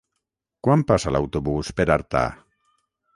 Quan 0.67 0.83
passa 0.91 1.13
l'autobús 1.15 1.69
per 1.81 1.87
Artà? 1.97 2.23